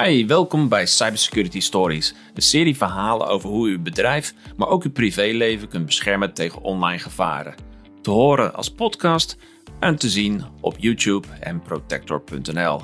[0.00, 4.84] Hi, welkom bij Cybersecurity Stories, een serie verhalen over hoe u uw bedrijf, maar ook
[4.84, 7.54] uw privéleven kunt beschermen tegen online gevaren.
[8.02, 9.36] Te horen als podcast
[9.80, 12.82] en te zien op YouTube en protector.nl.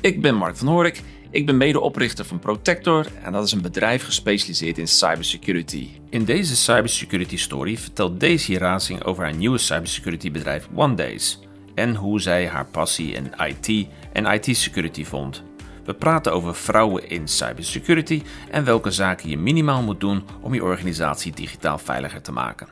[0.00, 4.04] Ik ben Mark van Horik, ik ben medeoprichter van Protector en dat is een bedrijf
[4.04, 5.88] gespecialiseerd in cybersecurity.
[6.10, 11.38] In deze Cybersecurity Story vertelt Daisy Racing over haar nieuwe cybersecurity bedrijf OneDays
[11.74, 15.53] en hoe zij haar passie in IT en IT-security vond.
[15.84, 20.62] We praten over vrouwen in cybersecurity en welke zaken je minimaal moet doen om je
[20.62, 22.68] organisatie digitaal veiliger te maken.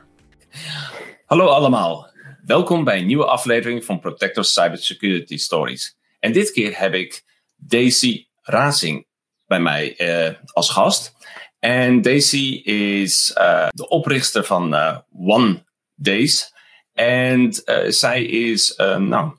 [1.25, 2.11] Hallo allemaal,
[2.45, 5.97] welkom bij een nieuwe aflevering van Protector Cybersecurity Stories.
[6.19, 7.23] En dit keer heb ik
[7.55, 9.05] Daisy Racing
[9.47, 11.13] bij mij uh, als gast.
[11.59, 16.53] En Daisy is uh, de oprichter van uh, One Days.
[16.93, 17.53] En
[17.87, 19.37] zij is, nou,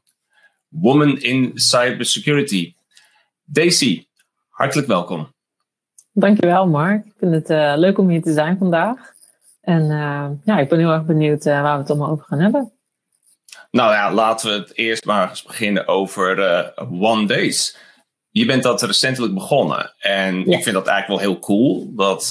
[0.69, 2.75] woman in cybersecurity.
[3.47, 4.07] Daisy,
[4.49, 5.35] hartelijk welkom.
[6.13, 7.07] Dankjewel Mark.
[7.07, 9.13] Ik vind het uh, leuk om hier te zijn vandaag.
[9.61, 12.41] En uh, ja, ik ben heel erg benieuwd uh, waar we het allemaal over gaan
[12.41, 12.73] hebben.
[13.71, 16.39] Nou ja, laten we het eerst maar eens beginnen over
[16.91, 17.77] One Days.
[18.31, 19.95] Je bent dat recentelijk begonnen.
[19.99, 21.95] En ik vind dat eigenlijk wel heel cool.
[21.95, 22.31] Dat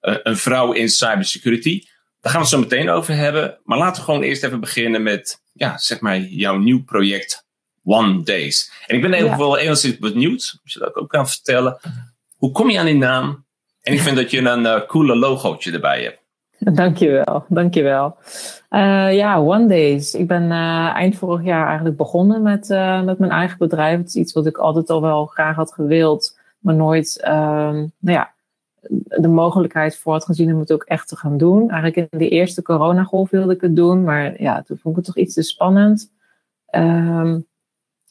[0.00, 1.82] een vrouw in cybersecurity.
[2.20, 3.58] Daar gaan we het zo meteen over hebben.
[3.64, 7.47] Maar laten we gewoon eerst even beginnen met ja, zeg maar jouw nieuw project
[7.88, 8.72] One Days.
[8.86, 11.78] En ik ben even wel enigszins benieuwd, als je dat ook kan vertellen.
[12.36, 13.44] Hoe kom je aan die naam?
[13.82, 16.26] En ik vind dat je een uh, coole logootje erbij hebt.
[16.58, 18.16] Dankjewel, dankjewel.
[18.70, 20.14] Uh, ja, One Days.
[20.14, 23.98] Ik ben uh, eind vorig jaar eigenlijk begonnen met, uh, met mijn eigen bedrijf.
[23.98, 28.18] Het is iets wat ik altijd al wel graag had gewild, maar nooit ehm, nou
[28.18, 28.32] ja,
[29.20, 31.70] de mogelijkheid voor had gezien om het ook echt te gaan doen.
[31.70, 35.14] Eigenlijk in de eerste coronagolf wilde ik het doen, maar ja, toen vond ik het
[35.14, 36.10] toch iets te spannend.
[36.74, 37.46] Um,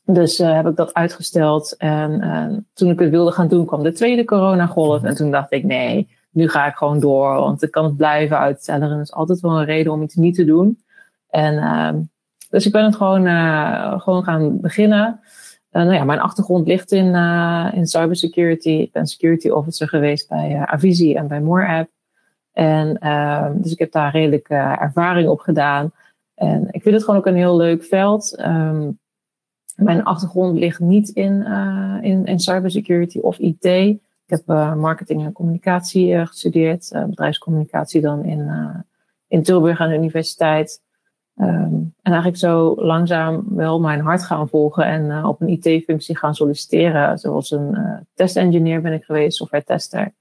[0.09, 1.75] dus uh, heb ik dat uitgesteld.
[1.77, 5.03] En uh, toen ik het wilde gaan doen, kwam de tweede coronagolf.
[5.03, 7.33] En toen dacht ik, nee, nu ga ik gewoon door.
[7.35, 8.89] Want ik kan het blijven uitstellen.
[8.89, 10.81] En er is altijd wel een reden om iets niet te doen.
[11.29, 11.89] En uh,
[12.49, 13.27] dus ik ben het gewoon,
[14.01, 15.19] gewoon gaan beginnen.
[15.71, 17.15] nou ja, mijn achtergrond ligt in,
[17.73, 18.69] in cybersecurity.
[18.69, 21.89] Ik ben security officer geweest bij Avisi en bij MoreApp.
[22.53, 25.91] En ehm, dus ik heb daar redelijk ervaring op gedaan.
[26.35, 28.39] En ik vind het gewoon ook een heel leuk veld.
[28.39, 28.99] Um,
[29.77, 33.65] mijn achtergrond ligt niet in, uh, in, in cybersecurity of IT.
[33.65, 38.51] Ik heb uh, marketing en communicatie uh, gestudeerd, bedrijfscommunicatie dan in,
[39.27, 40.81] in Tilburg aan de universiteit.
[41.35, 46.35] Um, en eigenlijk zo langzaam wel mijn hart gaan volgen en op een IT-functie gaan
[46.35, 47.17] solliciteren.
[47.17, 47.77] Zoals een
[48.13, 50.13] testengineer ben ik geweest, software tester.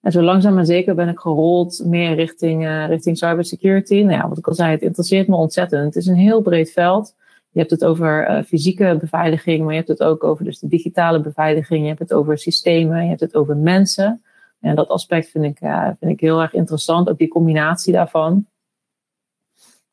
[0.00, 4.02] En zo langzaam maar zeker ben ik gerold meer richting, richting cybersecurity.
[4.02, 5.84] Nou ja, wat ik al zei, het interesseert me ontzettend.
[5.84, 7.14] Het is een heel breed veld.
[7.54, 10.68] Je hebt het over uh, fysieke beveiliging, maar je hebt het ook over dus de
[10.68, 11.82] digitale beveiliging.
[11.82, 14.22] Je hebt het over systemen, je hebt het over mensen.
[14.60, 18.46] En dat aspect vind ik, uh, vind ik heel erg interessant, ook die combinatie daarvan.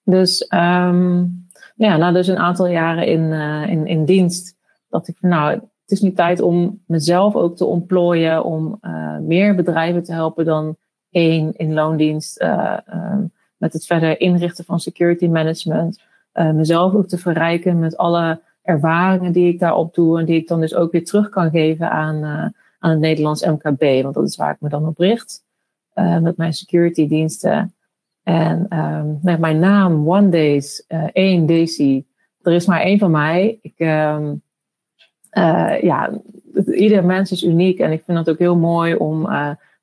[0.03, 4.57] Dus um, ja, na dus een aantal jaren in, uh, in, in dienst,
[4.89, 8.79] dacht ik nou, het is nu tijd om mezelf ook te ontplooien, om
[9.21, 10.77] meer bedrijven te helpen dan
[11.09, 12.41] één in loondienst.
[12.41, 16.01] Um, met het verder inrichten van security management
[16.33, 20.47] uh, mezelf ook te verrijken met alle ervaringen die ik daarop doe en die ik
[20.47, 22.45] dan dus ook weer terug kan geven aan, uh,
[22.79, 25.43] aan het Nederlands MKB, want dat is waar ik me dan op richt,
[25.95, 27.73] uh, met mijn security diensten.
[28.23, 32.05] En um, met mijn naam, One Days, één Daisy,
[32.41, 33.59] er is maar één van mij.
[33.61, 34.41] Ik, um,
[35.81, 36.09] ja,
[36.65, 39.29] ieder mens is uniek en ik vind het ook heel mooi om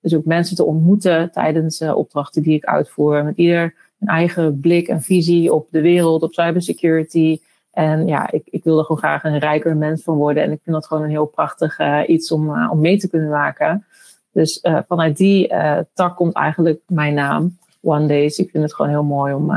[0.00, 3.24] dus ook mensen te ontmoeten tijdens opdrachten die ik uitvoer.
[3.24, 7.40] Met ieder een eigen blik en visie op de wereld, op cybersecurity.
[7.70, 10.42] En ja, ik, ik wil er gewoon graag een rijker mens van worden.
[10.42, 13.08] En ik vind dat gewoon een heel prachtig uh, iets om, uh, om mee te
[13.08, 13.86] kunnen maken.
[14.32, 15.52] Dus uh, vanuit die
[15.94, 18.38] tak komt eigenlijk mijn naam, One Days.
[18.38, 19.52] Ik vind het gewoon heel mooi om,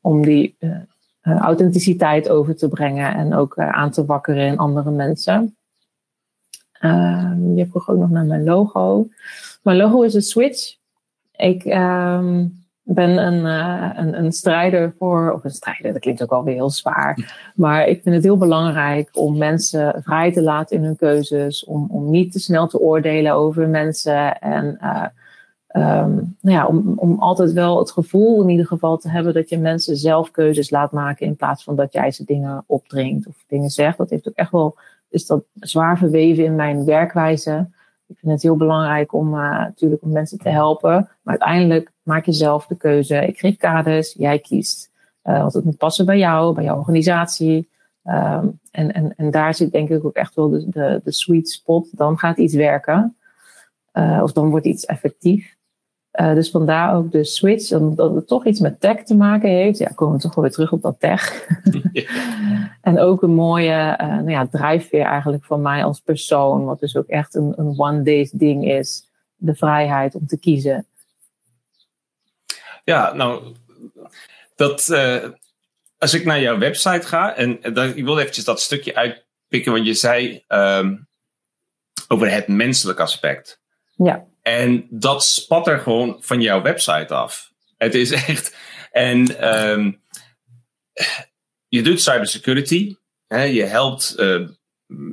[0.00, 0.56] om die
[1.22, 3.14] authenticiteit over te brengen.
[3.14, 5.56] En ook aan te wakkeren in andere mensen.
[7.54, 9.08] je vroeg ook nog naar mijn logo.
[9.62, 10.76] Mijn logo is een switch.
[11.36, 12.59] Ik, um,
[12.94, 16.70] ben een, uh, een, een strijder voor, of een strijder, dat klinkt ook alweer heel
[16.70, 17.40] zwaar.
[17.54, 21.64] Maar ik vind het heel belangrijk om mensen vrij te laten in hun keuzes.
[21.64, 24.40] Om, om niet te snel te oordelen over mensen.
[24.40, 25.06] En uh,
[25.72, 29.48] um, nou ja, om, om altijd wel het gevoel in ieder geval te hebben dat
[29.48, 31.26] je mensen zelf keuzes laat maken.
[31.26, 33.98] In plaats van dat jij ze dingen opdringt of dingen zegt.
[33.98, 34.76] Dat heeft ook echt wel,
[35.08, 37.68] is dat zwaar verweven in mijn werkwijze.
[38.10, 41.08] Ik vind het heel belangrijk om uh, natuurlijk om mensen te helpen.
[41.22, 43.26] Maar uiteindelijk maak je zelf de keuze.
[43.26, 44.90] Ik geef kaders, jij kiest.
[45.24, 47.68] Uh, want het moet passen bij jou, bij jouw organisatie.
[48.02, 51.50] Ehm, en, en, en daar zit denk ik ook echt wel de, de, de sweet
[51.50, 51.96] spot.
[51.96, 53.16] Dan gaat iets werken.
[53.92, 55.56] Uh, of dan wordt iets effectief.
[56.20, 59.78] Uh, dus vandaar ook de switch, omdat het toch iets met tech te maken heeft.
[59.78, 61.46] Ja, komen we toch wel weer terug op dat tech.
[62.80, 66.64] en ook een mooie uh, nou ja, drijfveer eigenlijk van mij als persoon.
[66.64, 69.08] Wat dus ook echt een, een one-day ding is.
[69.36, 70.86] De vrijheid om te kiezen.
[72.84, 73.54] Ja, nou,
[74.56, 75.24] dat, uh,
[75.98, 79.86] als ik naar jouw website ga, en, en ik wil eventjes dat stukje uitpikken, want
[79.86, 81.08] je zei um,
[82.08, 83.60] over het menselijk aspect.
[83.96, 84.24] Ja.
[84.42, 87.52] En dat spat er gewoon van jouw website af.
[87.76, 88.56] Het is echt.
[88.90, 90.02] En um,
[91.70, 92.94] je doet cybersecurity.
[93.26, 94.48] Hè, je helpt uh,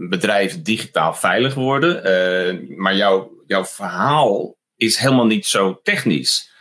[0.09, 1.95] bedrijven digitaal veilig worden.
[1.95, 6.45] Uh, maar jouw, jouw verhaal is helemaal niet zo technisch.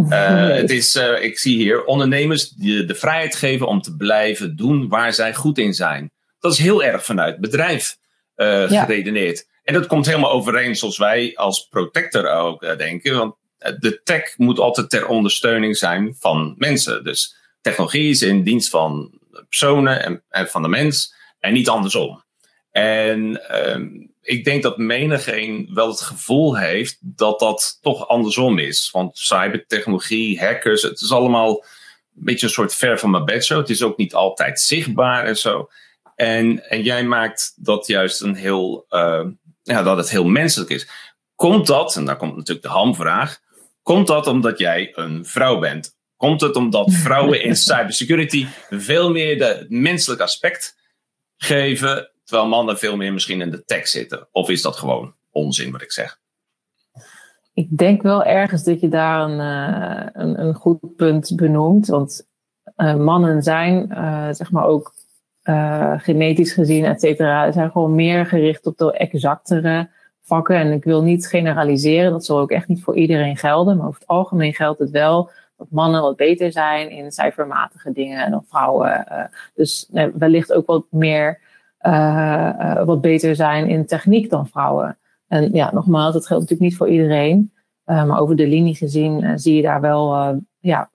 [0.00, 4.88] Uh, het is, ik zie hier ondernemers die de vrijheid geven om te blijven doen
[4.88, 6.10] waar zij goed in zijn.
[6.38, 7.96] Dat is heel erg vanuit bedrijf
[8.34, 8.66] ja.
[8.84, 9.46] geredeneerd.
[9.62, 13.16] En dat komt helemaal overeen zoals wij als protector ook denken.
[13.16, 13.34] Want
[13.78, 17.04] de tech moet altijd ter ondersteuning zijn van mensen.
[17.04, 22.22] Dus technologie is in dienst van personen en, van de mens en niet andersom.
[22.70, 23.40] En
[23.70, 28.90] um, ik denk dat menigeen wel het gevoel heeft dat dat toch andersom is.
[28.92, 31.64] Want cybertechnologie, hackers, het is allemaal
[32.16, 33.58] een beetje een soort ver van mijn bedshow.
[33.58, 35.70] Het is ook niet altijd zichtbaar en zo.
[36.14, 39.26] En, en jij maakt dat juist een heel, uh,
[39.62, 40.88] ja, dat het heel menselijk is.
[41.34, 43.38] Komt dat, en daar komt natuurlijk de hamvraag,
[43.82, 45.98] komt dat omdat jij een vrouw bent?
[46.20, 50.76] Komt het omdat vrouwen in cybersecurity veel meer de menselijk aspect
[51.36, 54.28] geven Terwijl mannen veel meer misschien in de tech zitten.
[54.32, 56.18] Of is dat gewoon onzin wat ik zeg?
[57.54, 61.86] Ik denk wel ergens dat je daar een, uh, een, een, goed punt benoemt.
[61.86, 62.26] Want
[62.76, 64.94] uh, mannen zijn, uh, zeg maar ook
[65.96, 69.90] genetisch gezien, et cetera, zijn gewoon meer gericht op de exactere
[70.20, 70.56] vakken.
[70.56, 73.76] En ik wil niet generaliseren, dat zal ook echt niet voor iedereen gelden.
[73.76, 75.30] Maar over het algemeen geldt het wel
[75.60, 79.06] dat mannen wat beter zijn in cijfermatige dingen dan vrouwen.
[79.54, 81.40] dus wellicht ook wat meer
[81.82, 84.98] uh, wat beter zijn in techniek dan vrouwen.
[85.28, 87.52] En ja, nogmaals, dat geldt natuurlijk niet voor iedereen.
[87.84, 90.90] Maar over de linie gezien zie je daar wel ja,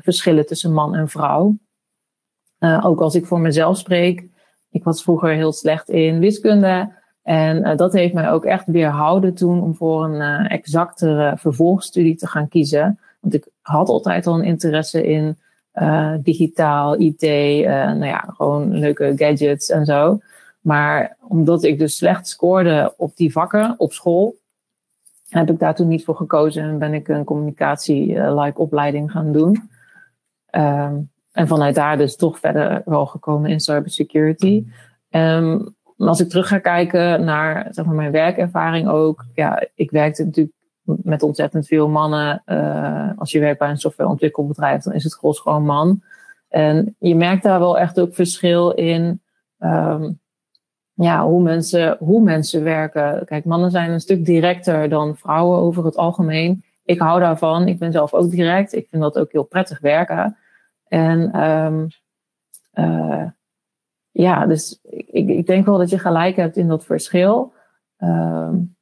[0.00, 1.56] verschillen tussen man en vrouw.
[2.80, 4.26] ook als ik voor mezelf spreek.
[4.70, 6.92] Ik was vroeger heel slecht in wiskunde.
[7.24, 12.48] En dat heeft mij ook echt weerhouden toen om voor een exactere vervolgstudie te gaan
[12.48, 12.98] kiezen.
[13.20, 15.38] Want ik had altijd al een interesse in
[15.74, 20.18] uh, digitaal, IT, nou ja, gewoon leuke gadgets en zo.
[20.60, 24.36] Maar omdat ik dus slecht scoorde op die vakken op school,
[25.28, 29.70] heb ik daar toen niet voor gekozen en ben ik een communicatie-like opleiding gaan doen.
[30.50, 34.64] Um, en vanuit daar dus toch verder wel gekomen in cybersecurity.
[35.10, 35.74] Um,
[36.08, 39.24] als ik terug ga kijken naar zeg maar, mijn werkervaring ook.
[39.34, 42.42] Ja, ik werkte natuurlijk met ontzettend veel mannen.
[42.46, 46.02] Uh, als je werkt bij een softwareontwikkelbedrijf, dan is het gros gewoon man.
[46.48, 49.22] En je merkt daar wel echt ook verschil in
[49.58, 50.20] um,
[50.94, 53.24] ja, hoe, mensen, hoe mensen werken.
[53.24, 56.64] Kijk, mannen zijn een stuk directer dan vrouwen over het algemeen.
[56.84, 57.68] Ik hou daarvan.
[57.68, 58.74] Ik ben zelf ook direct.
[58.74, 60.36] Ik vind dat ook heel prettig werken.
[60.88, 61.88] En um,
[62.74, 63.24] uh,
[64.16, 67.52] ja, dus ik, ik denk wel dat je gelijk hebt in dat verschil.
[67.98, 68.76] Um,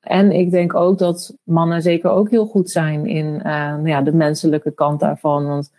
[0.00, 4.02] en ik denk ook dat mannen zeker ook heel goed zijn in uh, nou ja,
[4.02, 5.46] de menselijke kant daarvan.
[5.46, 5.72] Want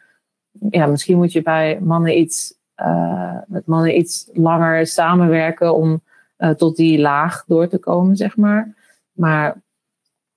[0.70, 6.02] ja, misschien moet je bij mannen iets, uh, met mannen iets langer samenwerken om
[6.38, 8.76] uh, tot die laag door te komen, zeg maar.
[9.12, 9.62] Maar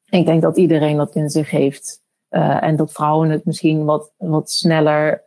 [0.09, 2.03] ik denk dat iedereen dat in zich heeft.
[2.29, 5.25] en dat vrouwen het misschien wat, wat sneller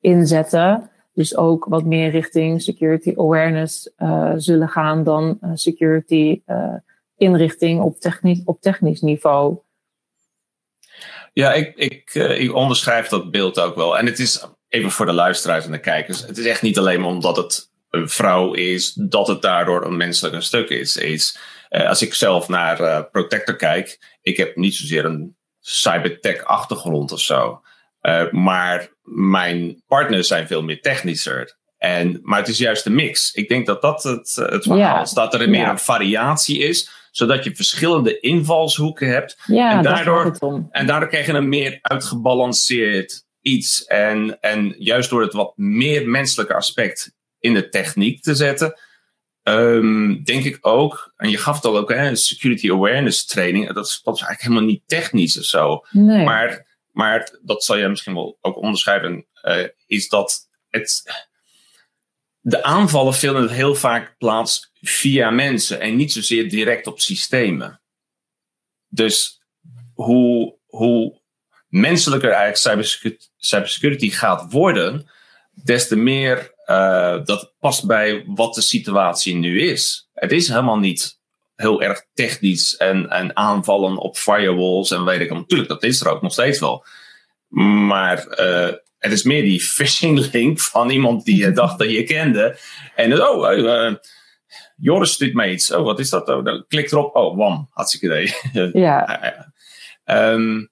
[0.00, 0.90] inzetten.
[1.18, 6.74] Dus ook wat meer richting security awareness uh, zullen gaan dan uh, security uh,
[7.16, 9.58] inrichting op technisch, op technisch niveau.
[11.32, 13.98] Ja, ik, ik, ik onderschrijf dat beeld ook wel.
[13.98, 16.26] En het is even voor de luisteraars en de kijkers.
[16.26, 20.42] Het is echt niet alleen omdat het een vrouw is, dat het daardoor een menselijk
[20.42, 20.96] stuk is.
[20.96, 27.20] is als ik zelf naar Protector kijk, ik heb niet zozeer een cybertech achtergrond of
[27.20, 27.60] zo.
[28.02, 31.56] Uh, maar mijn partners zijn veel meer technischer.
[31.78, 33.32] En, maar het is juist de mix.
[33.32, 35.10] Ik denk dat dat het, eh, het verhaal is.
[35.10, 35.70] Dat er meer ja.
[35.70, 36.90] een variatie is.
[37.10, 39.38] Zodat je verschillende invalshoeken hebt.
[39.46, 40.68] Ja, en, daardoor, om.
[40.70, 43.84] en daardoor krijg je een meer uitgebalanceerd iets.
[43.84, 48.80] En, en juist door het wat meer menselijke aspect in de techniek te zetten.
[49.42, 53.72] Um, denk ik ook, en je gaf het al ook, hè, security awareness training.
[53.72, 55.84] Dat is, dat is eigenlijk helemaal niet technisch of zo.
[55.90, 56.24] Nee.
[56.24, 56.66] Maar
[56.98, 59.26] maar dat zal je misschien wel ook onderschrijven,
[59.86, 61.02] is dat het,
[62.40, 67.80] de aanvallen vinden heel vaak plaats via mensen en niet zozeer direct op systemen.
[68.88, 69.42] Dus
[69.94, 71.20] hoe, hoe
[71.68, 75.10] menselijker eigenlijk cybersecurity, gaat worden,
[75.50, 80.08] des te meer uh, dat past bij wat de situatie nu is.
[80.12, 81.17] Het is helemaal niet
[81.58, 86.10] heel erg technisch en, en aanvallen op firewalls en weet ik Natuurlijk, dat is er
[86.10, 86.84] ook nog steeds wel.
[87.86, 92.02] Maar uh, het is meer die phishing link van iemand die je dacht dat je
[92.02, 92.58] kende.
[92.94, 93.94] En oh, uh,
[94.76, 95.72] Joris stuurt mij iets.
[95.72, 96.28] Oh, wat is dat?
[96.28, 97.16] Oh, klik erop.
[97.16, 97.68] Oh, wam.
[97.70, 98.70] Hartstikke idee.
[98.82, 99.52] Ja.
[100.04, 100.70] um,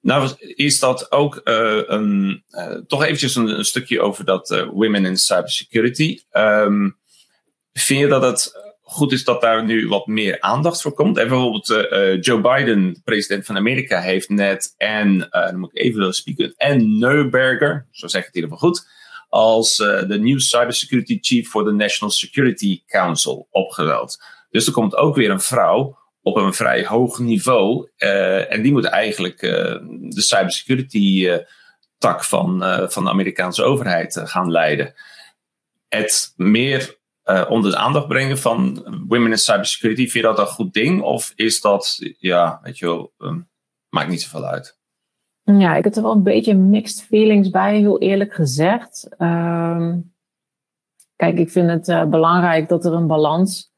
[0.00, 5.04] nou, is dat ook uh, een, uh, toch eventjes een, een, stukje over dat women
[5.04, 6.18] in cybersecurity.
[6.32, 6.98] Um,
[7.72, 11.16] vind je dat het goed is dat daar nu wat meer aandacht voor komt?
[11.18, 11.66] En bijvoorbeeld
[12.24, 17.86] Joe Biden, president van Amerika, heeft net en, dan moet ik even spieken, en Neuberger,
[17.90, 18.88] zo zeg het in ieder geval goed,
[19.28, 24.22] als de nieuwe cybersecurity chief voor de National Security Council opgeweld.
[24.50, 27.88] Dus er komt ook weer een vrouw op een vrij hoog niveau.
[28.48, 31.28] En die moet eigenlijk de cybersecurity
[31.98, 34.94] tak van, van de Amerikaanse overheid gaan leiden.
[35.88, 37.00] Het meer
[37.48, 41.02] onder de aandacht brengen van women in cybersecurity, vind je dat een goed ding?
[41.02, 43.48] Of is dat, ja, weet je wel, um,
[43.88, 44.80] maakt niet zoveel uit?
[45.42, 49.08] Ja, ik heb er wel een beetje mixed feelings bij, heel eerlijk gezegd.
[49.18, 50.14] Um,
[51.16, 53.72] kijk, ik vind het belangrijk dat er een balans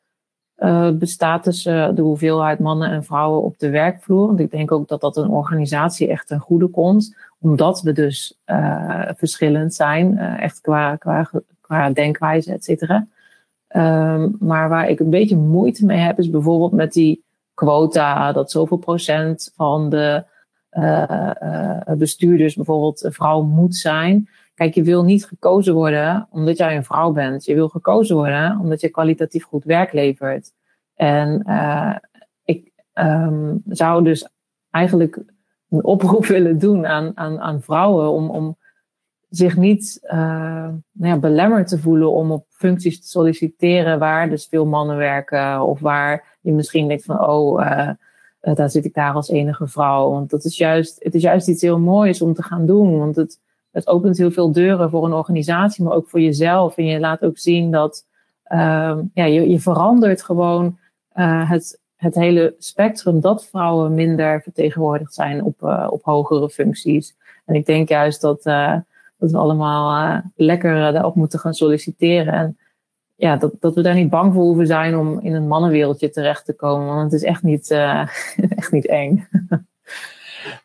[0.56, 4.26] uh, bestaat tussen de hoeveelheid mannen en vrouwen op de werkvloer.
[4.26, 7.16] Want ik denk ook dat dat een organisatie echt ten goede komt.
[7.38, 13.06] Omdat we dus uh, verschillend zijn, uh, echt qua, qua, qua denkwijze, et cetera.
[13.76, 18.50] Um, maar waar ik een beetje moeite mee heb, is bijvoorbeeld met die quota, dat
[18.50, 20.24] zoveel procent van de
[21.96, 24.28] bestuurders bijvoorbeeld vrouw moet zijn.
[24.54, 27.44] Kijk, je wil niet gekozen worden omdat jij een vrouw bent.
[27.44, 30.52] Je wil gekozen worden omdat je kwalitatief goed werk levert.
[30.94, 31.96] En uh,
[32.44, 34.28] ik um, zou dus
[34.70, 35.22] eigenlijk
[35.70, 38.56] een oproep willen doen aan, aan, aan vrouwen om, om
[39.36, 40.12] zich niet uh,
[40.92, 45.62] nou ja, belemmerd te voelen om op functies te solliciteren waar dus veel mannen werken
[45.62, 47.90] of waar je misschien denkt van oh, uh,
[48.54, 50.10] daar zit ik daar als enige vrouw.
[50.10, 52.98] Want dat is juist, het is juist iets heel moois om te gaan doen.
[52.98, 56.76] Want het, het opent heel veel deuren voor een organisatie, maar ook voor jezelf.
[56.76, 58.06] En je laat ook zien dat
[58.52, 60.78] uh, ja, je, je verandert gewoon
[61.14, 67.16] het, het hele spectrum dat vrouwen minder vertegenwoordigd zijn op, op hogere functies.
[67.44, 68.42] En ik denk juist dat,
[69.24, 72.32] dat we allemaal lekker daarop moeten gaan solliciteren.
[72.32, 72.58] En
[73.14, 76.44] ja, dat, dat we daar niet bang voor hoeven zijn om in een mannenwereldje terecht
[76.44, 76.86] te komen.
[76.86, 77.70] Want het is echt niet,
[78.58, 79.28] echt niet eng.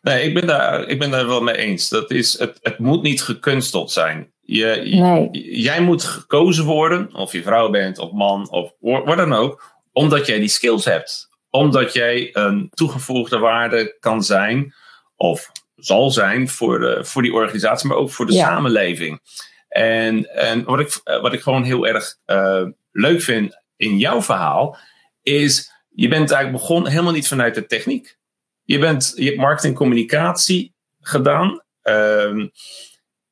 [0.02, 1.88] Nee, ik ben, daar, ik ben daar wel mee eens.
[1.88, 4.32] Dat is, het, het moet niet gekunsteld zijn.
[4.40, 9.72] Je, Jij moet gekozen worden, of je vrouw bent, of man, of wat dan ook,
[9.92, 11.28] omdat jij die skills hebt.
[11.50, 14.74] Omdat jij een toegevoegde waarde kan zijn,
[15.16, 15.50] of
[15.80, 19.20] zal zijn voor, de, voor die organisatie, maar ook voor de samenleving.
[19.68, 24.76] En, en wat, ik, wat ik gewoon heel erg uh, leuk vind in jouw verhaal,
[25.22, 28.18] is je bent eigenlijk begonnen helemaal niet vanuit de techniek.
[28.62, 31.62] Je, bent, je hebt marketing communicatie gedaan.
[31.82, 32.50] Um,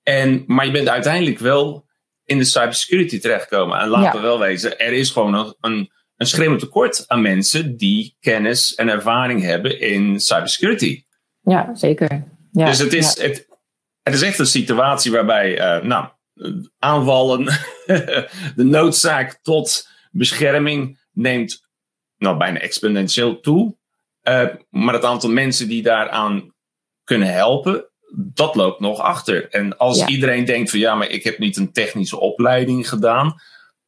[0.03, 1.87] en, maar je bent uiteindelijk wel
[2.25, 3.79] in de cybersecurity terechtgekomen.
[3.79, 7.77] En laten we wel wezen, er is gewoon een, een, een schreeuwend tekort aan mensen
[7.77, 11.05] die kennis en ervaring hebben in cybersecurity.
[11.41, 12.37] Ja, zeker.
[12.53, 13.47] Ja, dus het is, het,
[14.03, 16.09] het is echt een situatie waarbij, uh, nou,
[16.79, 17.45] aanvallen,
[18.57, 21.67] de noodzaak tot bescherming neemt
[22.17, 23.77] nou, bijna exponentieel toe.
[24.23, 26.55] Uh, maar het aantal mensen die daaraan
[27.05, 29.49] kunnen helpen, dat loopt nog achter.
[29.49, 33.35] En als iedereen denkt van ja, maar ik heb niet een technische opleiding gedaan,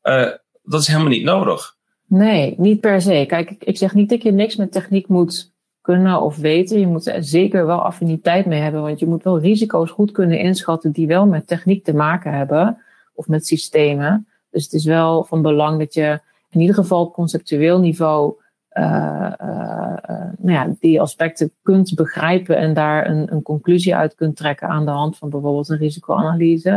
[0.02, 0.30] uh,
[0.62, 1.76] dat is helemaal niet nodig.
[2.06, 3.24] Nee, niet per se.
[3.26, 6.80] Kijk, ik, ik zeg niet dat je niks met techniek moet kunnen of weten.
[6.80, 10.38] Je moet er zeker wel affiniteit mee hebben, want je moet wel risico's goed kunnen
[10.38, 12.78] inschatten die wel met techniek te maken hebben
[13.14, 14.26] of met systemen.
[14.50, 16.20] Dus het is wel van belang dat je
[16.50, 18.34] in ieder geval op conceptueel niveau
[18.72, 19.96] uh, uh,
[20.38, 24.84] nou ja, die aspecten kunt begrijpen en daar een, een conclusie uit kunt trekken aan
[24.84, 26.70] de hand van bijvoorbeeld een risicoanalyse.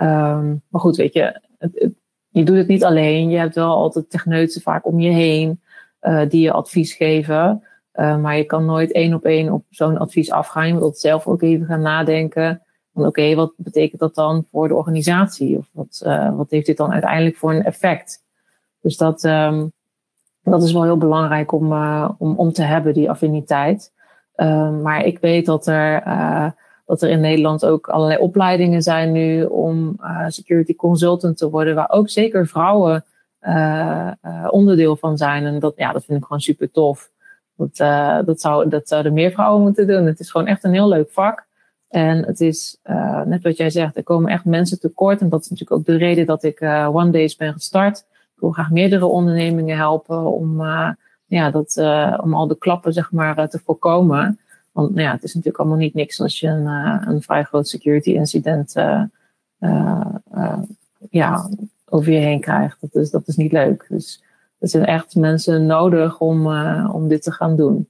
[0.00, 1.40] Um, maar goed, weet je,
[2.28, 3.30] je doet het niet alleen.
[3.30, 5.60] Je hebt wel altijd techneuten vaak om je heen
[6.28, 7.62] die je advies geven.
[7.98, 10.66] Maar je kan nooit één op één op zo'n advies afgaan.
[10.66, 12.62] Je moet zelf ook even gaan nadenken.
[12.94, 15.56] Van oké, wat betekent dat dan voor de organisatie?
[15.56, 16.02] Of wat,
[16.36, 18.22] wat heeft dit dan uiteindelijk voor een effect?
[18.80, 19.72] Dus dat, um,
[20.42, 23.92] dat is wel heel belangrijk om, uh, om, om te hebben, die affiniteit.
[24.34, 26.02] Ehm, maar ik weet dat er,
[26.86, 31.90] dat er in Nederland ook allerlei opleidingen zijn nu om security consultant te worden, waar
[31.90, 33.04] ook zeker vrouwen
[34.50, 35.44] onderdeel van zijn.
[35.44, 37.10] En dat, ja, dat vind ik gewoon super tof.
[37.58, 37.76] Dat,
[38.26, 40.06] dat, zou, dat zouden meer vrouwen moeten doen.
[40.06, 41.46] Het is gewoon echt een heel leuk vak.
[41.88, 45.20] En het is, uh, net wat jij zegt, er komen echt mensen tekort.
[45.20, 47.98] En dat is natuurlijk ook de reden dat ik uh, One Days ben gestart.
[48.34, 50.62] Ik wil graag meerdere ondernemingen helpen om,
[51.26, 51.76] ja, dat,
[52.22, 54.38] om al de klappen zeg maar, te voorkomen.
[54.72, 56.66] Want nou ja, het is natuurlijk allemaal niet niks als je een,
[57.08, 58.74] een vrij groot security incident
[61.10, 61.48] ja,
[61.84, 62.80] over je heen krijgt.
[62.80, 63.86] Dat is, dat is niet leuk.
[63.88, 64.22] Dus
[64.58, 66.46] er zijn echt mensen nodig om,
[66.86, 67.88] om dit te gaan doen.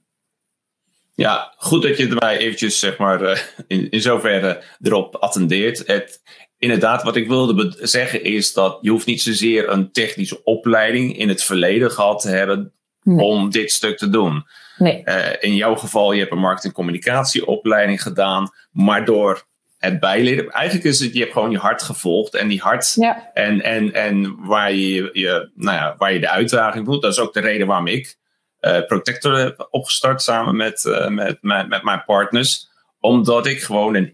[1.15, 5.87] Ja, goed dat je erbij eventjes, zeg maar, eh, in, in zoverre erop attendeert.
[5.87, 6.21] Het,
[6.57, 11.29] inderdaad, wat ik wilde zeggen is dat je hoeft niet zozeer een technische opleiding in
[11.29, 12.73] het verleden gehad te hebben
[13.03, 14.45] om dit stuk te doen.
[14.77, 15.01] Nee.
[15.05, 19.47] Uh, in jouw geval, je hebt een marketing- communicatieopleiding gedaan, maar door
[19.79, 20.49] het bijleren.
[20.49, 23.31] Eigenlijk is het, je hebt gewoon je hart gevolgd en die hart ja.
[23.33, 27.01] en, en, en waar, je, je, nou ja, waar je de uitdaging voelt.
[27.01, 28.17] Dat is ook de reden waarom ik
[28.61, 32.69] uh, Protector heb opgestart samen met, uh, met, met, met, mijn partners.
[32.99, 34.11] Omdat ik gewoon een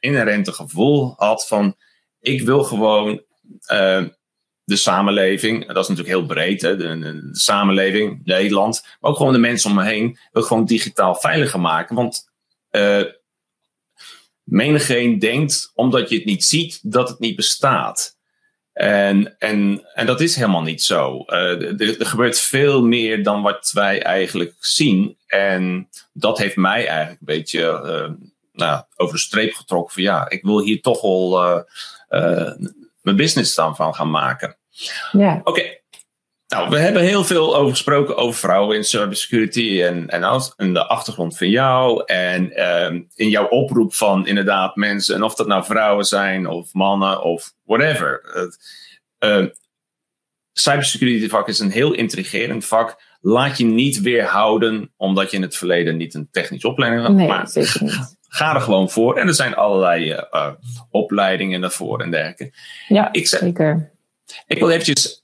[0.00, 1.76] inherente gevoel had van
[2.20, 3.22] ik wil gewoon
[3.72, 4.04] uh,
[4.64, 9.32] de samenleving, dat is natuurlijk heel breed, hè, de, de, samenleving, Nederland, maar ook gewoon
[9.32, 11.96] de mensen om me heen, wil gewoon digitaal veiliger maken.
[11.96, 12.32] Want
[14.44, 18.16] menigeen denkt, omdat je het niet ziet, dat het niet bestaat.
[18.72, 21.24] En, en, en dat is helemaal niet zo.
[21.26, 25.16] Uh, er, er, gebeurt veel meer dan wat wij eigenlijk zien.
[25.26, 29.94] En dat heeft mij eigenlijk een beetje uh, nou, over de streep getrokken.
[29.94, 31.44] Van ja, ik wil hier toch wel
[32.10, 32.52] uh,
[33.00, 34.56] mijn business dan van gaan maken.
[35.12, 35.36] Ja.
[35.36, 35.50] Oké.
[35.50, 35.83] Okay.
[36.54, 40.72] Nou, we hebben heel veel over gesproken over vrouwen in cybersecurity en, en, als, en
[40.72, 42.02] de achtergrond van jou.
[42.04, 46.72] En uh, in jouw oproep van inderdaad mensen, en of dat nou vrouwen zijn of
[46.72, 48.22] mannen of whatever.
[49.20, 49.46] Uh,
[50.52, 53.02] cybersecurity vak is een heel intrigerend vak.
[53.20, 57.12] Laat je niet weerhouden omdat je in het verleden niet een technische opleiding had.
[57.12, 58.16] Nee, maar zeker niet.
[58.28, 59.16] Ga er gewoon voor.
[59.16, 60.50] En er zijn allerlei uh,
[60.90, 62.52] opleidingen daarvoor en dergelijke.
[62.88, 63.92] Ja, ik, zeker.
[64.46, 65.23] Ik wil eventjes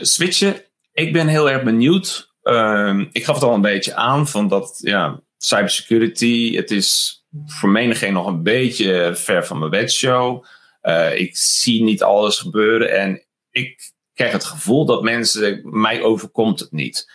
[0.00, 0.64] switchen.
[0.92, 2.30] Ik ben heel erg benieuwd.
[2.42, 7.68] Uh, ik gaf het al een beetje aan van dat ja, cybersecurity, het is voor
[7.68, 10.44] menigeen nog een beetje ver van mijn bedshow.
[10.82, 16.60] Uh, ik zie niet alles gebeuren en ik krijg het gevoel dat mensen, mij overkomt
[16.60, 17.10] het niet.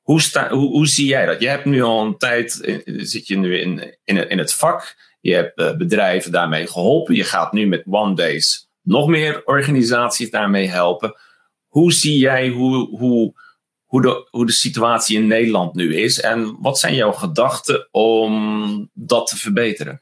[0.00, 1.40] Hoe, sta, hoe zie jij dat?
[1.40, 4.96] Je hebt nu al een tijd, zit je nu in, in, in het vak.
[5.20, 7.14] Je hebt bedrijven daarmee geholpen.
[7.14, 11.16] Je gaat nu met One Days nog meer organisaties daarmee helpen.
[11.68, 13.34] Hoe zie jij hoe, hoe,
[13.84, 16.20] hoe, de, hoe de situatie in Nederland nu is?
[16.20, 20.00] En wat zijn jouw gedachten om dat te verbeteren?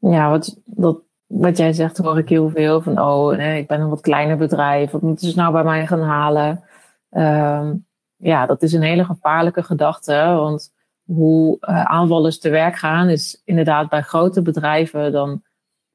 [0.00, 2.80] Ja, wat, dat, wat jij zegt hoor ik heel veel.
[2.80, 4.90] Van oh, nee, ik ben een wat kleiner bedrijf.
[4.90, 6.64] Wat moeten ze nou bij mij gaan halen?
[7.10, 10.12] Um, ja, dat is een hele gevaarlijke gedachte.
[10.12, 10.72] Want
[11.04, 15.42] hoe uh, aanvallers te werk gaan is inderdaad bij grote bedrijven dan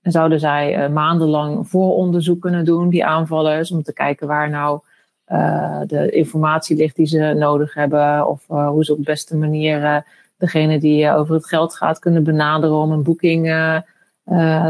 [0.06, 4.80] en zouden zij uh, maandenlang vooronderzoek kunnen doen, die aanvallers, om te kijken waar nou
[5.28, 8.28] uh, de informatie ligt die ze nodig hebben.
[8.28, 10.06] Of uh, hoe ze op de beste manier
[10.38, 13.46] degene die over het geld gaat kunnen benaderen om een boeking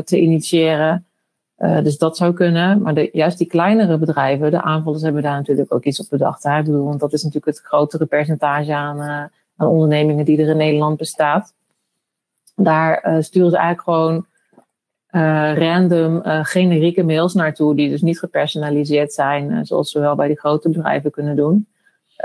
[0.06, 1.06] te initiëren.
[1.58, 2.82] dus dat zou kunnen.
[2.82, 6.44] Maar juist die kleinere bedrijven, de aanvallers hebben daar natuurlijk ook iets op bedacht.
[6.44, 6.64] Hè?
[6.64, 9.02] Bedoel, want dat is natuurlijk het grotere percentage aan,
[9.56, 11.54] aan ondernemingen die er in Nederland bestaat.
[12.56, 14.26] Daar sturen ze eigenlijk gewoon
[15.16, 20.16] uh, random uh, generieke mails naartoe, die dus niet gepersonaliseerd zijn, uh, zoals we wel
[20.16, 21.68] bij die grote bedrijven kunnen doen.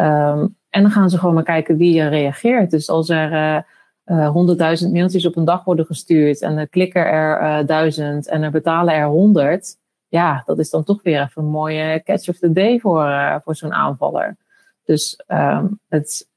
[0.00, 2.70] Um, en dan gaan ze gewoon maar kijken wie reageert.
[2.70, 3.64] Dus als er
[4.04, 8.94] honderdduizend mailtjes op een dag worden gestuurd en er klikken er duizend en er betalen
[8.94, 9.76] er honderd,
[10.08, 13.56] ja, dat is dan toch weer even een mooie catch of the day voor, voor
[13.56, 14.36] zo'n aanvaller.
[14.84, 16.28] Dus um, het,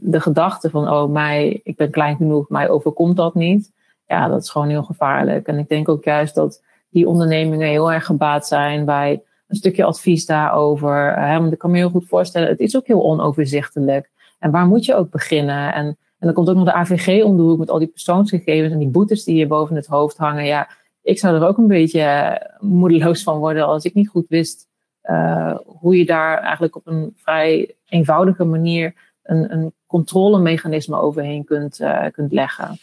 [0.00, 3.72] de gedachte van, oh, mij, ik ben klein genoeg, mij overkomt dat niet
[4.06, 5.46] ja, dat is gewoon heel gevaarlijk.
[5.46, 9.84] En ik denk ook juist dat die ondernemingen heel erg gebaat zijn bij een stukje
[9.84, 11.18] advies daarover.
[11.18, 14.10] Hè, want ik kan me heel goed voorstellen, het is ook heel onoverzichtelijk.
[14.38, 15.74] En waar moet je ook beginnen?
[15.74, 18.78] En, en dan komt ook nog de AVG om de met al die persoonsgegevens en
[18.78, 20.44] die boetes die je boven het hoofd hangen.
[20.44, 20.68] Ja,
[21.02, 24.68] ik zou er ook een beetje eh, moedeloos van worden als ik niet goed wist
[25.10, 31.80] uh, hoe je daar eigenlijk op een vrij eenvoudige manier een, een controlemechanisme overheen kunt,
[32.12, 32.78] kunt leggen.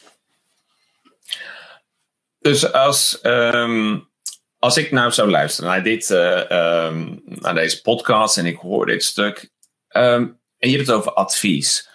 [2.42, 4.10] Dus als, um,
[4.58, 8.86] als ik nou zou luisteren naar, dit, uh, um, naar deze podcast en ik hoor
[8.86, 9.52] dit stuk.
[9.96, 11.90] Um, en je hebt het over advies.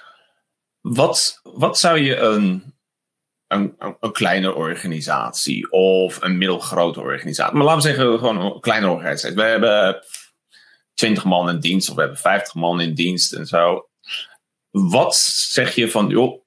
[0.81, 2.75] Wat, wat zou je een,
[3.47, 8.89] een, een kleine organisatie of een middelgrote organisatie, maar laten we zeggen gewoon een kleine
[8.89, 9.37] organisatie.
[9.37, 10.05] We hebben
[10.95, 13.89] 20 man in dienst of we hebben 50 man in dienst en zo.
[14.71, 16.46] Wat zeg je van, joh,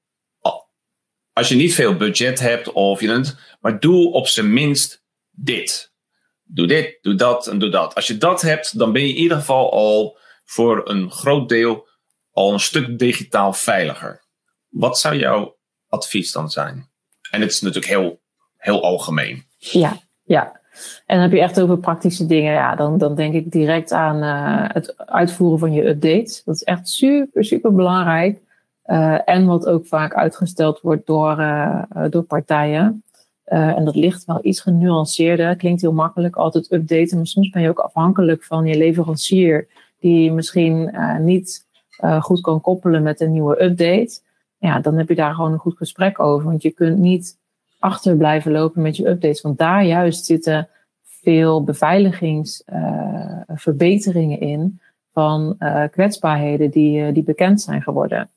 [1.39, 5.93] als je niet veel budget hebt of je het, maar doe op zijn minst dit.
[6.43, 7.95] Doe dit, doe dat en doe dat.
[7.95, 11.87] Als je dat hebt, dan ben je in ieder geval al voor een groot deel
[12.31, 14.23] al een stuk digitaal veiliger.
[14.69, 16.89] Wat zou jouw advies dan zijn?
[17.31, 18.21] En het is natuurlijk heel,
[18.57, 19.43] heel algemeen.
[19.57, 20.59] Ja, ja.
[21.05, 22.53] En dan heb je echt over praktische dingen.
[22.53, 26.43] Ja, dan, dan denk ik direct aan uh, het uitvoeren van je updates.
[26.43, 28.39] Dat is echt super, super belangrijk.
[28.91, 33.03] Uh, en wat ook vaak uitgesteld wordt door, uh, door partijen.
[33.43, 35.55] en dat ligt wel iets genuanceerder.
[35.55, 37.17] Klinkt heel makkelijk, altijd updaten.
[37.17, 39.67] Maar soms ben je ook afhankelijk van je leverancier.
[39.99, 41.67] Die misschien niet
[42.19, 44.21] goed kan koppelen met een nieuwe update
[44.59, 46.47] ja, dan heb je daar gewoon een goed gesprek over.
[46.47, 47.37] Want je kunt niet
[47.79, 49.41] achter blijven lopen met je updates.
[49.41, 50.69] Want daar juist zitten
[51.03, 54.79] veel beveiligingsverbeteringen in
[55.13, 55.57] van
[55.91, 58.29] kwetsbaarheden die, die bekend zijn geworden.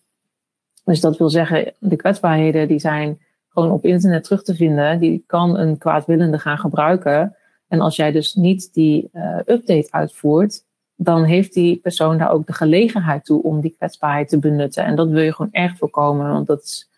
[0.84, 4.98] Dus dat wil zeggen, de kwetsbaarheden die zijn gewoon op internet terug te vinden.
[4.98, 7.36] Die kan een kwaadwillende gaan gebruiken.
[7.68, 9.10] En als jij dus niet die
[9.46, 10.64] update uitvoert,
[10.94, 14.84] dan heeft die persoon daar ook de gelegenheid toe om die kwetsbaarheid te benutten.
[14.84, 16.90] En dat wil je gewoon echt voorkomen, want dat is,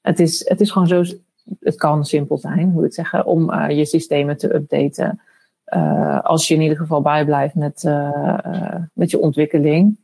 [0.00, 1.04] het, is, het is gewoon zo,
[1.60, 5.20] het kan simpel zijn, moet ik zeggen, om uh, je systemen te updaten.
[5.74, 7.84] Uh, als je in ieder geval bijblijft met,
[8.92, 9.98] met je ontwikkeling.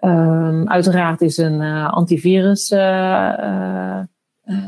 [0.00, 2.68] Um, uiteraard is een antivirus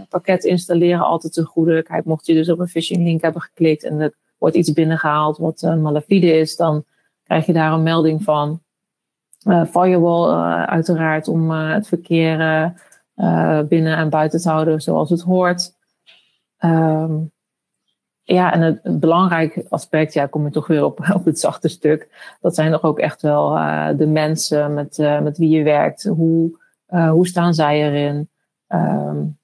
[0.09, 1.83] pakket installeren altijd een goede.
[1.83, 5.39] Kijk, mocht je dus op een phishing link hebben geklikt en er wordt iets binnengehaald
[5.39, 6.85] wat malafide is, dan
[7.25, 8.61] krijg je daar een melding van.
[9.71, 10.31] Firewall
[10.67, 12.37] uiteraard om het verkeer
[13.69, 15.73] binnen en buiten te houden zoals het hoort.
[16.59, 17.32] Um,
[18.23, 22.09] ja, en het, belangrijke aspect, ja, kom je toch weer op, op het zachte stuk.
[22.41, 23.51] Dat zijn toch ook echt wel
[23.97, 26.05] de mensen met, met wie je werkt.
[26.05, 28.29] Hoe, hoe staan zij erin?
[28.69, 29.39] Um,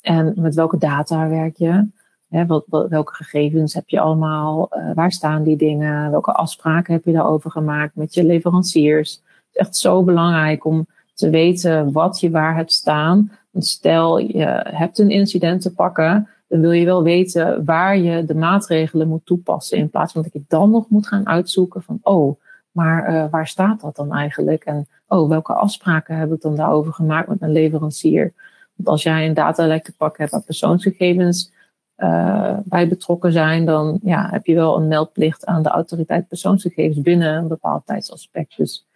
[0.00, 1.88] en met welke data werk je?
[2.28, 4.70] Hè, wat, welke gegevens heb je allemaal?
[4.94, 6.10] Waar staan die dingen?
[6.10, 9.12] Welke afspraken heb je daarover gemaakt met je leveranciers?
[9.12, 13.32] Het is echt zo belangrijk om te weten wat je waar hebt staan.
[13.50, 18.24] Want stel je hebt een incident te pakken, dan wil je wel weten waar je
[18.24, 19.78] de maatregelen moet toepassen.
[19.78, 23.48] In plaats van dat je dan nog moet gaan uitzoeken van, oh, maar uh, waar
[23.48, 24.64] staat dat dan eigenlijk?
[24.64, 28.32] En oh, welke afspraken heb ik dan daarover gemaakt met mijn leverancier?
[28.74, 31.52] Want als jij een datalek te pakken hebt aan persoonsgegevens,
[31.96, 37.00] uh, bij betrokken zijn, dan ja, heb je wel een meldplicht aan de autoriteit persoonsgegevens
[37.00, 38.56] binnen een bepaald tijdsaspect.
[38.56, 38.86] Dus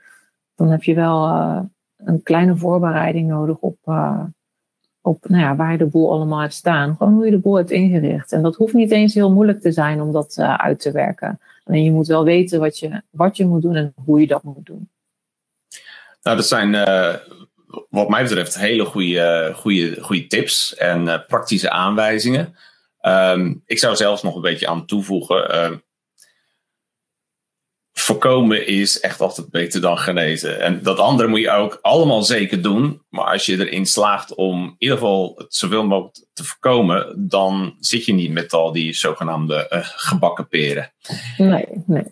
[0.55, 1.61] dan heb je wel uh,
[1.97, 3.79] een kleine voorbereiding nodig op,
[5.07, 6.97] op nou ja, waar de boel allemaal hebt staan.
[6.97, 8.33] Gewoon hoe je de boel hebt ingericht.
[8.33, 11.41] En dat hoeft niet eens heel moeilijk te zijn om dat uit te werken.
[11.65, 14.43] Alleen je moet wel weten wat je, wat je moet doen en hoe je dat
[14.43, 14.89] moet doen.
[16.23, 16.71] Nou, dat zijn
[17.91, 22.57] wat mij betreft hele goede, goede, goede tips en praktische aanwijzingen.
[23.03, 25.83] Um, ik zou zelfs nog een beetje aan toevoegen.
[27.99, 30.61] Voorkomen is echt altijd beter dan genezen.
[30.61, 33.03] En dat andere moet je ook allemaal zeker doen.
[33.09, 37.77] Maar als je erin slaagt om in ieder geval het zoveel mogelijk te voorkomen, dan
[37.81, 40.93] zit je niet met al die zogenaamde uh, gebakken peren.
[41.37, 42.03] Nee, nee.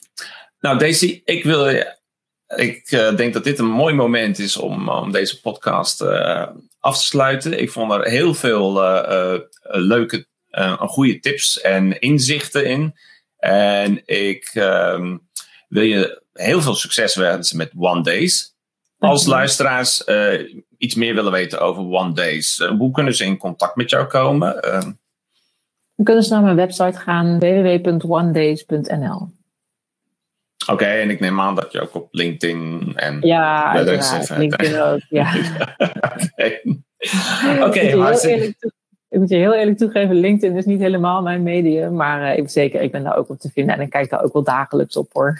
[0.60, 1.66] nou, Daisy, ik wil.
[2.56, 6.46] Ik uh, denk dat dit een mooi moment is om, om deze podcast uh,
[6.80, 7.60] af te sluiten.
[7.60, 8.72] Ik vond er heel veel
[9.62, 10.26] leuke
[10.78, 12.94] goede tips en inzichten in.
[13.42, 15.28] En ik um,
[15.68, 18.56] wil je heel veel succes wensen met One Days.
[18.98, 23.38] Als luisteraars uh, iets meer willen weten over One Days, uh, hoe kunnen ze in
[23.38, 24.62] contact met jou komen?
[25.96, 29.30] Dan kunnen ze naar mijn website gaan, www.onedays.nl.
[30.62, 33.18] Oké, okay, en ik neem aan dat je ook op LinkedIn en...
[33.20, 34.36] Ja, uiteraard.
[34.36, 35.34] LinkedIn ook, ja.
[37.54, 38.72] Oké, okay, hartstikke
[39.12, 41.94] ik moet je heel eerlijk toegeven, LinkedIn is niet helemaal mijn medium.
[41.94, 43.74] Maar ik, zeker, ik ben daar ook op te vinden.
[43.74, 45.38] En ik kijk daar ook wel dagelijks op hoor.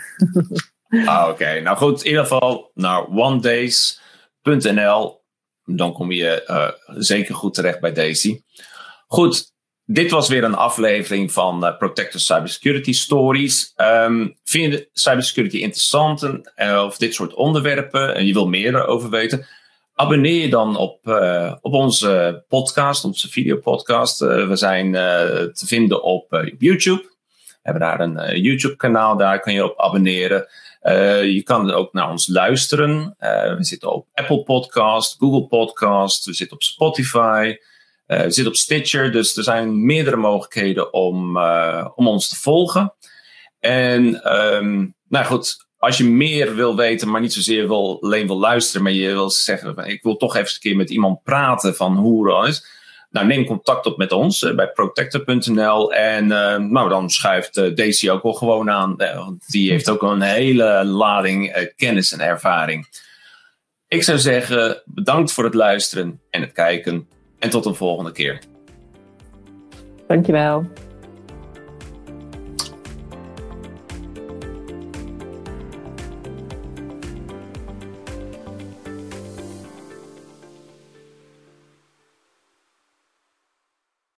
[1.07, 2.03] ah, Oké, nou goed.
[2.03, 5.21] In ieder geval naar onedays.nl.
[5.65, 6.69] Dan kom je uh,
[7.01, 8.43] zeker goed terecht bij Daisy.
[9.07, 9.53] Goed,
[9.85, 13.73] dit was weer een aflevering van uh, Protector Cybersecurity Stories.
[13.77, 16.23] Um, vind je cybersecurity interessant
[16.55, 19.47] en, of dit soort onderwerpen en je wil meer erover weten?
[19.94, 24.22] Abonneer je dan op, uh, op onze podcast, onze videopodcast.
[24.22, 24.92] Uh, we zijn uh,
[25.52, 27.11] te vinden op YouTube.
[27.62, 30.46] hebben daar een YouTube-kanaal, daar kun je op abonneren.
[31.35, 33.14] je kan ook naar ons luisteren.
[33.18, 37.57] we zitten op Apple Podcast, Google Podcast, we zitten op Spotify.
[38.07, 41.38] we zitten op Stitcher, dus er zijn meerdere mogelijkheden om,
[41.94, 42.94] om ons te volgen.
[43.61, 48.38] En ehm, nou goed, als je meer wil weten, maar niet zozeer wil, alleen wil
[48.38, 51.97] luisteren, maar je wil zeggen, ik wil toch even een keer met iemand praten van
[51.97, 52.66] hoe dat is.
[53.11, 57.75] Nou, neem contact op met ons uh, bij protector.nl en uh, nou, dan schuift uh,
[57.75, 58.97] Daisy ook wel gewoon aan.
[59.47, 62.87] die heeft ook een hele lading kennis en ervaring.
[63.88, 68.38] Ik zou zeggen, bedankt voor het luisteren en het kijken en tot een volgende keer.
[70.07, 70.71] Dankjewel.